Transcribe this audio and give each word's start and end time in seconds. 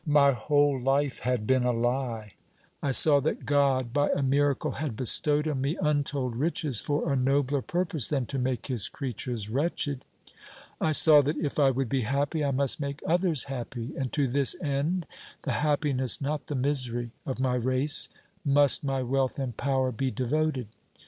My 0.07 0.31
whole 0.31 0.79
life 0.81 1.19
had 1.19 1.45
been 1.45 1.63
a 1.63 1.69
lie. 1.69 2.33
I 2.81 2.89
saw 2.89 3.19
that 3.19 3.45
God 3.45 3.93
by 3.93 4.09
a 4.09 4.23
miracle 4.23 4.71
had 4.71 4.95
bestowed 4.97 5.47
on 5.47 5.61
me 5.61 5.77
untold 5.79 6.35
riches 6.37 6.79
for 6.79 7.13
a 7.13 7.15
nobler 7.15 7.61
purpose 7.61 8.07
than 8.07 8.25
to 8.25 8.39
make 8.39 8.65
his 8.65 8.89
creatures 8.89 9.47
wretched. 9.51 10.03
I 10.81 10.91
saw 10.91 11.21
that 11.21 11.37
if 11.37 11.59
I 11.59 11.69
would 11.69 11.87
be 11.87 12.01
happy 12.01 12.43
I 12.43 12.49
must 12.49 12.79
make 12.79 13.03
others 13.05 13.43
happy, 13.43 13.95
and 13.95 14.11
to 14.13 14.27
this 14.27 14.55
end 14.59 15.05
the 15.43 15.51
happiness, 15.61 16.19
not 16.19 16.47
the 16.47 16.55
misery, 16.55 17.11
of 17.27 17.39
my 17.39 17.53
race 17.53 18.09
must 18.43 18.83
my 18.83 19.03
wealth 19.03 19.37
and 19.37 19.55
power 19.55 19.91
be 19.91 20.09
devoted. 20.09 20.65